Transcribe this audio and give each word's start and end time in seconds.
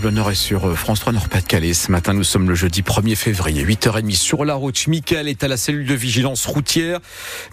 Bleu 0.00 0.10
Nord 0.12 0.30
et 0.30 0.34
sur 0.34 0.66
euh, 0.66 0.74
France 0.74 1.00
3 1.00 1.12
Nord-Pas-de-Calais. 1.12 1.74
Ce 1.74 1.90
matin, 1.92 2.14
nous 2.14 2.24
sommes 2.24 2.48
le 2.48 2.54
jeudi 2.54 2.80
1er 2.80 3.16
février, 3.16 3.62
8h30 3.64 4.14
sur 4.14 4.46
la 4.46 4.54
route. 4.54 4.86
Michael 4.86 5.28
est 5.28 5.44
à 5.44 5.48
la 5.48 5.58
cellule 5.58 5.86
de 5.86 5.94
vigilance 5.94 6.46
routière. 6.46 7.00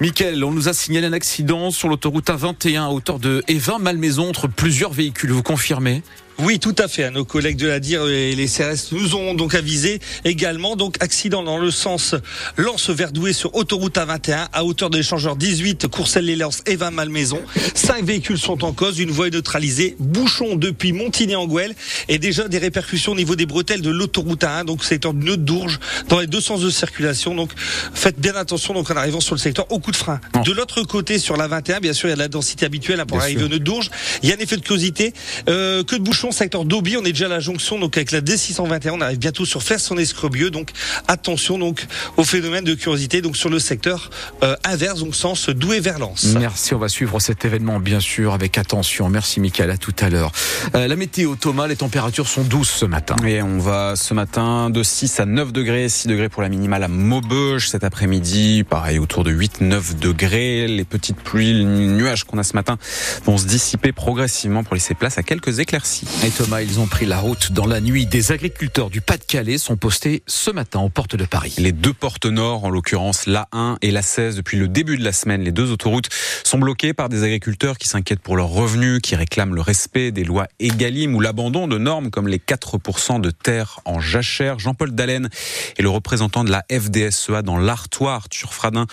Michael, 0.00 0.44
on 0.44 0.52
nous 0.52 0.68
a 0.68 0.72
signalé 0.72 1.08
un 1.08 1.12
accident 1.12 1.72
sur 1.72 1.88
l'autoroute 1.88 2.28
A21 2.28 2.82
à 2.82 2.88
hauteur 2.90 3.18
de 3.18 3.42
Evin, 3.48 3.78
Malmaison, 3.78 4.28
entre 4.28 4.46
plusieurs 4.46 4.92
véhicules. 4.92 5.32
Vous 5.32 5.42
confirmez? 5.42 6.02
Oui, 6.38 6.58
tout 6.58 6.74
à 6.78 6.86
fait. 6.86 7.10
Nos 7.10 7.24
collègues 7.24 7.56
de 7.56 7.66
la 7.66 7.80
DIR 7.80 8.08
et 8.08 8.34
les 8.34 8.46
CRS 8.46 8.92
nous 8.92 9.14
ont 9.14 9.32
donc 9.34 9.54
avisé 9.54 10.00
également. 10.24 10.76
Donc, 10.76 10.96
accident 11.00 11.42
dans 11.42 11.56
le 11.56 11.70
sens 11.70 12.14
Lens-Verdoué 12.56 13.32
sur 13.32 13.54
autoroute 13.54 13.96
A21 13.96 14.48
à 14.52 14.64
hauteur 14.64 14.90
de 14.90 14.98
l'échangeur 14.98 15.36
18, 15.36 15.88
Courcelles-les-Lens 15.88 16.62
et 16.66 16.76
20 16.76 16.90
Malmaison. 16.90 17.40
Cinq 17.74 18.04
véhicules 18.04 18.38
sont 18.38 18.64
en 18.64 18.72
cause, 18.72 18.98
une 18.98 19.10
voie 19.10 19.28
est 19.28 19.30
neutralisée, 19.30 19.96
bouchon 19.98 20.56
depuis 20.56 20.92
Montigny-en-Gouel 20.92 21.74
et 22.08 22.18
déjà 22.18 22.48
des 22.48 22.58
répercussions 22.58 23.12
au 23.12 23.16
niveau 23.16 23.34
des 23.34 23.46
bretelles 23.46 23.80
de 23.82 23.90
l'autoroute 23.90 24.42
A1. 24.42 24.66
Donc, 24.66 24.84
secteur 24.84 25.14
de 25.14 25.24
Nœud 25.24 25.38
d'Ourge 25.38 25.80
dans 26.08 26.20
les 26.20 26.26
deux 26.26 26.42
sens 26.42 26.60
de 26.60 26.68
circulation. 26.68 27.34
Donc, 27.34 27.50
faites 27.56 28.20
bien 28.20 28.34
attention 28.36 28.74
donc 28.74 28.90
en 28.90 28.96
arrivant 28.96 29.20
sur 29.20 29.34
le 29.34 29.40
secteur 29.40 29.72
au 29.72 29.78
coup 29.78 29.90
de 29.90 29.96
frein. 29.96 30.20
De 30.44 30.52
l'autre 30.52 30.82
côté, 30.82 31.18
sur 31.18 31.38
la 31.38 31.48
21, 31.48 31.80
bien 31.80 31.94
sûr, 31.94 32.08
il 32.08 32.10
y 32.10 32.12
a 32.12 32.16
de 32.16 32.20
la 32.20 32.28
densité 32.28 32.66
habituelle 32.66 33.02
pour 33.06 33.20
arriver 33.20 33.44
au 33.44 33.48
Nœud 33.48 33.58
d'Ourge. 33.58 33.90
Il 34.22 34.28
y 34.28 34.32
a 34.32 34.36
un 34.36 34.38
effet 34.38 34.56
de 34.56 34.62
curiosité, 34.62 35.14
euh, 35.48 35.82
que 35.82 35.96
de 35.96 36.02
secteur 36.32 36.64
d'Auby, 36.64 36.96
on 36.96 37.04
est 37.04 37.12
déjà 37.12 37.26
à 37.26 37.28
la 37.28 37.40
jonction, 37.40 37.78
donc 37.78 37.96
avec 37.96 38.12
la 38.12 38.20
D621, 38.20 38.90
on 38.90 39.00
arrive 39.00 39.18
bientôt 39.18 39.44
sur 39.44 39.62
Flers 39.62 39.80
en 39.90 39.96
Escrobieux, 39.96 40.50
donc 40.50 40.70
attention 41.08 41.58
donc 41.58 41.86
au 42.16 42.24
phénomène 42.24 42.64
de 42.64 42.74
curiosité, 42.74 43.22
donc 43.22 43.36
sur 43.36 43.48
le 43.48 43.58
secteur 43.58 44.10
euh, 44.42 44.56
inverse, 44.64 45.00
donc 45.00 45.14
sens 45.14 45.48
Douai 45.48 45.80
vers 45.80 45.98
Lens. 45.98 46.34
Merci, 46.38 46.74
on 46.74 46.78
va 46.78 46.88
suivre 46.88 47.20
cet 47.20 47.44
événement 47.44 47.80
bien 47.80 48.00
sûr 48.00 48.32
avec 48.32 48.58
attention. 48.58 49.08
Merci 49.08 49.40
Michael, 49.40 49.70
à 49.70 49.76
tout 49.76 49.94
à 50.00 50.10
l'heure. 50.10 50.32
Euh, 50.74 50.88
la 50.88 50.96
météo, 50.96 51.36
Thomas, 51.36 51.66
les 51.66 51.76
températures 51.76 52.28
sont 52.28 52.42
douces 52.42 52.70
ce 52.70 52.86
matin. 52.86 53.16
Et 53.26 53.42
on 53.42 53.58
va 53.58 53.96
ce 53.96 54.14
matin 54.14 54.70
de 54.70 54.82
6 54.82 55.20
à 55.20 55.26
9 55.26 55.52
degrés, 55.52 55.88
6 55.88 56.08
degrés 56.08 56.28
pour 56.28 56.42
la 56.42 56.48
minimale 56.48 56.82
à 56.82 56.88
Maubeuge 56.88 57.68
cet 57.68 57.84
après-midi, 57.84 58.64
pareil 58.68 58.98
autour 58.98 59.24
de 59.24 59.32
8-9 59.32 59.98
degrés. 59.98 60.66
Les 60.66 60.84
petites 60.84 61.20
pluies, 61.20 61.52
les 61.52 61.64
nuages 61.64 62.24
qu'on 62.24 62.38
a 62.38 62.42
ce 62.42 62.54
matin 62.54 62.78
vont 63.24 63.38
se 63.38 63.46
dissiper 63.46 63.92
progressivement 63.92 64.64
pour 64.64 64.74
laisser 64.74 64.94
place 64.94 65.18
à 65.18 65.22
quelques 65.22 65.58
éclaircies. 65.58 66.06
Et 66.24 66.30
Thomas, 66.30 66.62
ils 66.62 66.80
ont 66.80 66.86
pris 66.86 67.06
la 67.06 67.20
route 67.20 67.52
dans 67.52 67.66
la 67.66 67.80
nuit. 67.80 68.06
Des 68.06 68.32
agriculteurs 68.32 68.90
du 68.90 69.00
Pas-de-Calais 69.00 69.58
sont 69.58 69.76
postés 69.76 70.22
ce 70.26 70.50
matin 70.50 70.80
aux 70.80 70.88
portes 70.88 71.14
de 71.14 71.24
Paris. 71.24 71.54
Les 71.58 71.72
deux 71.72 71.92
portes 71.92 72.26
nord, 72.26 72.64
en 72.64 72.70
l'occurrence 72.70 73.26
l'A1 73.26 73.76
et 73.82 73.92
l'A16, 73.92 74.34
depuis 74.34 74.56
le 74.56 74.66
début 74.66 74.96
de 74.96 75.04
la 75.04 75.12
semaine, 75.12 75.42
les 75.42 75.52
deux 75.52 75.70
autoroutes 75.70 76.08
sont 76.42 76.58
bloquées 76.58 76.94
par 76.94 77.10
des 77.10 77.22
agriculteurs 77.22 77.78
qui 77.78 77.86
s'inquiètent 77.86 78.20
pour 78.20 78.36
leurs 78.36 78.48
revenus, 78.48 79.00
qui 79.02 79.14
réclament 79.14 79.54
le 79.54 79.60
respect 79.60 80.10
des 80.10 80.24
lois 80.24 80.46
Egalim 80.58 81.14
ou 81.14 81.20
l'abandon 81.20 81.68
de 81.68 81.78
normes 81.78 82.10
comme 82.10 82.28
les 82.28 82.38
4% 82.38 83.20
de 83.20 83.30
terre 83.30 83.80
en 83.84 84.00
jachère. 84.00 84.58
Jean-Paul 84.58 84.92
Dallène 84.92 85.28
est 85.76 85.82
le 85.82 85.90
représentant 85.90 86.44
de 86.44 86.50
la 86.50 86.64
FDSEA 86.72 87.42
dans 87.42 87.58
l'Artois. 87.58 88.20
Turfradin 88.30 88.86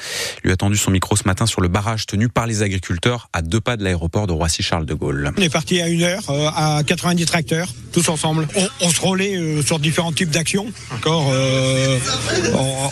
lui 0.44 0.52
a 0.52 0.58
tendu 0.58 0.78
son 0.78 0.92
micro 0.92 1.16
ce 1.16 1.24
matin 1.26 1.46
sur 1.46 1.62
le 1.62 1.68
barrage 1.70 2.06
tenu 2.06 2.28
par 2.28 2.48
les 2.48 2.62
agriculteurs 2.62 3.30
à 3.34 3.42
deux 3.42 3.62
pas 3.62 3.78
de 3.78 3.84
l'aéroport 3.84 4.28
de 4.28 4.34
Roissy-Charles 4.34 4.86
de 4.86 4.94
Gaulle. 4.94 5.32
On 5.38 5.42
est 5.42 5.50
parti 5.50 5.82
à 5.82 5.88
une 5.88 6.04
heure, 6.04 6.30
euh, 6.30 6.50
à 6.54 6.84
90 6.86 7.13
terrain 7.14 7.16
du 7.16 7.26
tracteur, 7.26 7.68
tous 7.92 8.10
ensemble. 8.10 8.48
On, 8.82 8.90
se 8.90 9.02
relaie 9.02 9.36
euh, 9.36 9.62
sur 9.62 9.80
différents 9.80 10.12
types 10.12 10.32
d'actions. 10.32 10.66
D'accord. 10.92 11.30
Euh, 11.32 12.00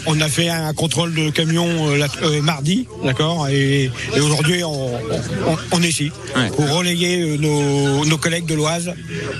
on, 0.05 0.19
a 0.21 0.27
fait 0.27 0.49
un 0.49 0.73
contrôle 0.73 1.13
de 1.13 1.29
camion 1.29 1.67
euh, 1.67 2.41
mardi, 2.41 2.87
d'accord. 3.03 3.47
Et, 3.49 3.89
aujourd'hui, 4.15 4.63
on, 4.63 5.81
est 5.81 5.89
ici 5.89 6.11
pour 6.55 6.69
relayer 6.69 7.37
nos, 7.37 8.17
collègues 8.17 8.45
de 8.45 8.53
l'Oise 8.53 8.93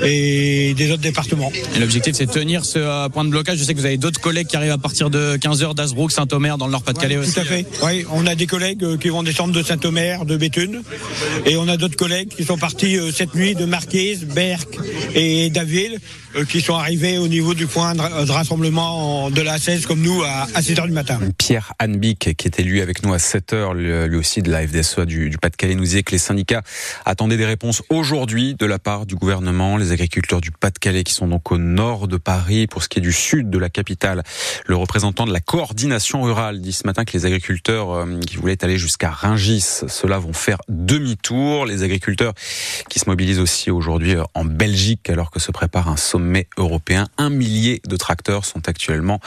et 0.03 0.73
des 0.73 0.91
autres 0.91 1.01
départements. 1.01 1.51
L'objectif, 1.79 2.15
c'est 2.15 2.25
de 2.25 2.31
tenir 2.31 2.65
ce 2.65 3.07
point 3.09 3.23
de 3.23 3.29
blocage. 3.29 3.59
Je 3.59 3.63
sais 3.63 3.73
que 3.73 3.79
vous 3.79 3.85
avez 3.85 3.97
d'autres 3.97 4.19
collègues 4.19 4.47
qui 4.47 4.55
arrivent 4.55 4.71
à 4.71 4.79
partir 4.79 5.11
de 5.11 5.37
15h 5.37 5.75
d'Asbrook, 5.75 6.11
Saint-Omer, 6.11 6.57
dans 6.57 6.65
le 6.65 6.71
Nord-Pas-de-Calais 6.71 7.17
aussi. 7.17 7.33
Tout 7.33 7.41
à 7.41 7.45
fait. 7.45 7.65
Oui, 7.83 8.05
on 8.11 8.25
a 8.25 8.33
des 8.33 8.47
collègues 8.47 8.97
qui 8.97 9.09
vont 9.09 9.21
descendre 9.21 9.53
de 9.53 9.61
Saint-Omer, 9.61 10.25
de 10.25 10.35
Béthune. 10.37 10.81
Et 11.45 11.57
on 11.57 11.67
a 11.67 11.77
d'autres 11.77 11.95
collègues 11.95 12.29
qui 12.29 12.43
sont 12.43 12.57
partis 12.57 12.97
cette 13.13 13.35
nuit 13.35 13.53
de 13.53 13.65
Marquise, 13.65 14.25
Berck, 14.25 14.70
et 15.15 15.49
Daville 15.49 15.99
euh, 16.35 16.45
qui 16.45 16.61
sont 16.61 16.75
arrivés 16.75 17.17
au 17.17 17.27
niveau 17.27 17.53
du 17.53 17.67
point 17.67 17.93
de 17.95 18.31
rassemblement 18.31 19.29
de 19.29 19.41
la 19.41 19.57
16 19.57 19.85
comme 19.85 20.01
nous 20.01 20.21
à, 20.23 20.47
7h 20.61 20.85
du 20.85 20.93
matin. 20.93 21.19
Pierre 21.37 21.73
Hanbic 21.81 22.35
qui 22.37 22.47
était 22.47 22.63
lui 22.63 22.81
avec 22.81 23.03
nous 23.03 23.13
à 23.13 23.17
7h, 23.17 23.73
lui 24.07 24.17
aussi 24.17 24.41
de 24.41 24.51
la 24.51 24.65
FDSEA 24.65 25.05
du, 25.05 25.29
du 25.29 25.37
Pas-de-Calais, 25.37 25.75
nous 25.75 25.83
disait 25.83 26.03
que 26.03 26.11
les 26.11 26.17
syndicats 26.17 26.61
attendaient 27.05 27.37
des 27.37 27.45
réponses 27.45 27.83
aujourd'hui 27.89 28.55
de 28.55 28.65
la 28.65 28.79
part 28.79 29.05
du 29.05 29.15
gouvernement. 29.15 29.77
Les 29.77 29.91
agriculteurs 29.91 30.41
du 30.41 30.51
Pas-de-Calais 30.51 31.03
qui 31.03 31.13
sont 31.13 31.27
donc 31.27 31.51
au 31.51 31.57
nord 31.57 32.07
de 32.07 32.17
Paris. 32.17 32.67
Pour 32.67 32.83
ce 32.83 32.89
qui 32.89 32.99
est 32.99 33.01
du 33.01 33.11
sud 33.11 33.49
de 33.49 33.57
la 33.57 33.69
capitale, 33.69 34.23
le 34.65 34.75
représentant 34.75 35.25
de 35.25 35.33
la 35.33 35.39
coordination 35.39 36.21
rurale 36.21 36.61
dit 36.61 36.73
ce 36.73 36.85
matin 36.85 37.05
que 37.05 37.13
les 37.13 37.25
agriculteurs 37.25 37.91
euh, 37.91 38.19
qui 38.19 38.37
voulaient 38.37 38.63
aller 38.63 38.77
jusqu'à 38.77 39.09
Ringis, 39.09 39.81
ceux-là 39.87 40.19
vont 40.19 40.33
faire 40.33 40.57
demi-tour. 40.69 41.65
Les 41.65 41.83
agriculteurs 41.83 42.33
qui 42.89 42.99
se 42.99 43.09
mobilisent 43.09 43.39
aussi 43.39 43.71
aujourd'hui 43.71 44.15
euh, 44.15 44.23
en 44.33 44.45
Belgique 44.51 45.09
alors 45.09 45.31
que 45.31 45.39
se 45.39 45.51
prépare 45.51 45.87
un 45.87 45.97
sommet 45.97 46.47
européen. 46.57 47.07
Un 47.17 47.29
millier 47.29 47.81
de 47.87 47.95
tracteurs 47.95 48.45
sont 48.45 48.67
actuellement 48.67 49.19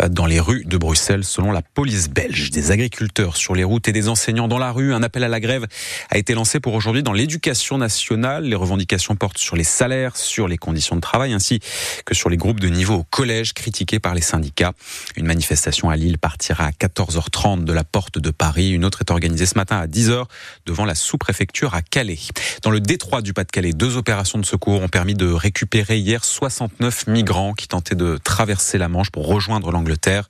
euh, 0.00 0.08
dans 0.08 0.26
les 0.26 0.40
rues 0.40 0.64
de 0.64 0.76
Bruxelles 0.76 1.24
selon 1.24 1.50
la 1.50 1.62
police 1.62 2.08
belge. 2.08 2.50
Des 2.50 2.70
agriculteurs 2.70 3.36
sur 3.36 3.54
les 3.54 3.64
routes 3.64 3.88
et 3.88 3.92
des 3.92 4.08
enseignants 4.08 4.48
dans 4.48 4.58
la 4.58 4.70
rue. 4.70 4.92
Un 4.94 5.02
appel 5.02 5.24
à 5.24 5.28
la 5.28 5.40
grève 5.40 5.66
a 6.10 6.18
été 6.18 6.34
lancé 6.34 6.60
pour 6.60 6.74
aujourd'hui 6.74 7.02
dans 7.02 7.12
l'éducation 7.12 7.78
nationale. 7.78 8.44
Les 8.44 8.54
revendications 8.54 9.16
portent 9.16 9.38
sur 9.38 9.56
les 9.56 9.64
salaires, 9.64 10.16
sur 10.16 10.48
les 10.48 10.58
conditions 10.58 10.96
de 10.96 11.00
travail 11.00 11.32
ainsi 11.32 11.60
que 12.04 12.14
sur 12.14 12.28
les 12.28 12.36
groupes 12.36 12.60
de 12.60 12.68
niveau 12.68 12.94
au 12.94 13.04
collège 13.04 13.54
critiqués 13.54 13.98
par 13.98 14.14
les 14.14 14.20
syndicats. 14.20 14.72
Une 15.16 15.26
manifestation 15.26 15.90
à 15.90 15.96
Lille 15.96 16.18
partira 16.18 16.66
à 16.66 16.70
14h30 16.70 17.64
de 17.64 17.72
la 17.72 17.84
porte 17.84 18.18
de 18.18 18.30
Paris. 18.30 18.70
Une 18.72 18.84
autre 18.84 19.00
est 19.00 19.10
organisée 19.10 19.46
ce 19.46 19.56
matin 19.56 19.78
à 19.78 19.86
10h 19.86 20.24
devant 20.66 20.84
la 20.84 20.94
sous-préfecture 20.94 21.74
à 21.74 21.82
Calais. 21.82 22.18
Dans 22.62 22.70
le 22.70 22.80
détroit 22.80 23.22
du 23.22 23.32
Pas-de-Calais, 23.32 23.72
deux 23.72 23.96
opérations 23.96 24.38
de 24.38 24.44
secours 24.44 24.57
ont 24.66 24.88
permis 24.88 25.14
de 25.14 25.30
récupérer 25.30 25.98
hier 25.98 26.24
69 26.24 27.06
migrants 27.06 27.54
qui 27.54 27.68
tentaient 27.68 27.94
de 27.94 28.18
traverser 28.22 28.78
la 28.78 28.88
Manche 28.88 29.10
pour 29.10 29.26
rejoindre 29.26 29.70
l'Angleterre. 29.70 30.28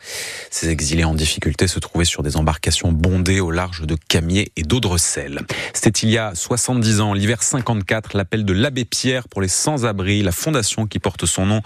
Ces 0.51 0.69
exilés 0.69 1.05
en 1.05 1.15
difficulté 1.15 1.69
se 1.69 1.79
trouvaient 1.79 2.05
sur 2.05 2.23
des 2.23 2.37
embarcations 2.37 2.93
bondées 2.93 3.41
au 3.41 3.51
large 3.51 3.83
de 3.83 3.97
Camier 4.09 4.53
et 4.57 4.63
d'Audrecel. 4.63 5.41
C'était 5.73 6.01
il 6.01 6.11
y 6.11 6.19
a 6.19 6.35
70 6.35 7.01
ans, 7.01 7.15
l'hiver 7.15 7.43
54, 7.43 8.17
l'appel 8.17 8.45
de 8.45 8.53
l'abbé 8.53 8.85
Pierre 8.85 9.29
pour 9.29 9.41
les 9.41 9.49
sans-abri, 9.49 10.23
la 10.23 10.33
fondation 10.33 10.87
qui 10.87 10.99
porte 10.99 11.27
son 11.27 11.47
nom, 11.47 11.63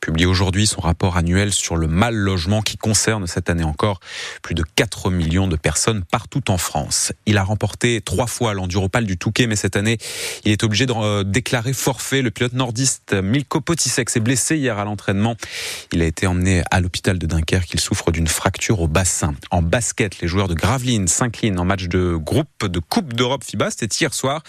publie 0.00 0.26
aujourd'hui 0.26 0.66
son 0.66 0.80
rapport 0.80 1.16
annuel 1.16 1.52
sur 1.52 1.76
le 1.76 1.86
mal 1.86 2.14
logement 2.14 2.62
qui 2.62 2.76
concerne 2.76 3.26
cette 3.26 3.50
année 3.50 3.64
encore 3.64 4.00
plus 4.42 4.54
de 4.54 4.64
4 4.74 5.10
millions 5.10 5.48
de 5.48 5.56
personnes 5.56 6.04
partout 6.04 6.50
en 6.50 6.58
France. 6.58 7.12
Il 7.26 7.38
a 7.38 7.42
remporté 7.42 8.00
trois 8.00 8.26
fois 8.26 8.54
l'enduropal 8.54 9.04
du 9.04 9.16
Touquet, 9.16 9.46
mais 9.46 9.56
cette 9.56 9.76
année, 9.76 9.98
il 10.44 10.52
est 10.52 10.64
obligé 10.64 10.86
de 10.86 10.92
euh, 10.96 11.24
déclarer 11.24 11.72
forfait. 11.72 12.05
Le 12.12 12.30
pilote 12.30 12.52
nordiste 12.52 13.14
Milko 13.14 13.60
Potisek 13.60 14.10
s'est 14.10 14.20
blessé 14.20 14.56
hier 14.56 14.78
à 14.78 14.84
l'entraînement. 14.84 15.34
Il 15.92 16.02
a 16.02 16.04
été 16.04 16.28
emmené 16.28 16.62
à 16.70 16.80
l'hôpital 16.80 17.18
de 17.18 17.26
Dunkerque. 17.26 17.74
Il 17.74 17.80
souffre 17.80 18.12
d'une 18.12 18.28
fracture 18.28 18.80
au 18.80 18.86
bassin. 18.86 19.34
En 19.50 19.60
basket, 19.60 20.20
les 20.20 20.28
joueurs 20.28 20.46
de 20.46 20.54
Gravelines 20.54 21.08
s'inclinent 21.08 21.58
en 21.58 21.64
match 21.64 21.88
de 21.88 22.14
groupe 22.14 22.64
de 22.64 22.78
Coupe 22.78 23.12
d'Europe 23.12 23.42
FIBA. 23.42 23.70
C'était 23.70 23.92
hier 23.92 24.14
soir. 24.14 24.44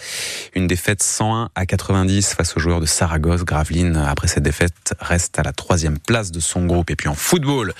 Une 0.54 0.68
défaite 0.68 1.02
101 1.02 1.50
à 1.56 1.66
90 1.66 2.34
face 2.34 2.56
aux 2.56 2.60
joueurs 2.60 2.80
de 2.80 2.86
Saragosse. 2.86 3.44
Gravelines, 3.44 3.96
après 3.96 4.28
cette 4.28 4.44
défaite, 4.44 4.94
reste 5.00 5.38
à 5.40 5.42
la 5.42 5.52
troisième 5.52 5.98
place 5.98 6.30
de 6.30 6.40
son 6.40 6.64
groupe. 6.64 6.90
Et 6.90 6.96
puis 6.96 7.08
en 7.08 7.14
football, 7.14 7.74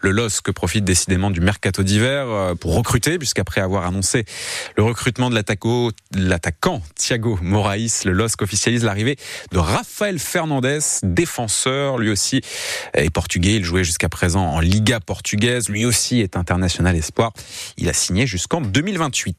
le 0.00 0.12
LOSC 0.12 0.52
profite 0.52 0.84
décidément 0.84 1.30
du 1.30 1.40
mercato 1.40 1.82
d'hiver 1.82 2.28
euh, 2.28 2.54
pour 2.54 2.76
recruter, 2.76 3.18
puisqu'après 3.18 3.60
avoir 3.60 3.84
annoncé 3.84 4.26
le 4.76 4.84
recrutement 4.84 5.28
de 5.28 5.34
l'attaquant 5.34 6.82
Thiago 6.94 7.38
Moraes, 7.42 8.04
le 8.04 8.12
LOSC 8.12 8.40
officialise 8.42 8.84
l'arrivée 8.84 9.16
de 9.52 9.58
Rafael 9.58 10.18
Fernandez, 10.18 10.80
défenseur, 11.02 11.98
lui 11.98 12.10
aussi 12.10 12.40
est 12.94 13.10
portugais, 13.10 13.56
il 13.56 13.64
jouait 13.64 13.84
jusqu'à 13.84 14.08
présent 14.08 14.44
en 14.44 14.60
Liga 14.60 15.00
portugaise, 15.00 15.68
lui 15.68 15.84
aussi 15.84 16.20
est 16.20 16.36
international 16.36 16.96
espoir. 16.96 17.32
Il 17.76 17.88
a 17.88 17.92
signé 17.92 18.26
jusqu'en 18.26 18.60
2028. 18.60 19.32